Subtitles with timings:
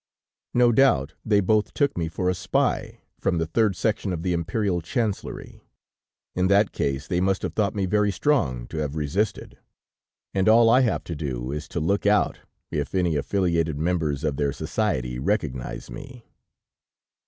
[0.55, 4.33] "No doubt they both took me for a spy from the Third section of the
[4.33, 5.61] Imperial Chancellery.
[6.33, 9.59] In that case, they must have thought me very strong to have resisted,
[10.33, 12.39] and all I have to do is to look out,
[12.71, 16.25] if any affiliated members of their society recognize me!..."